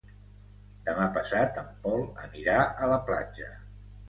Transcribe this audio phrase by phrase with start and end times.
[0.87, 2.57] Demà passat en Pol anirà
[2.87, 3.53] a la platja.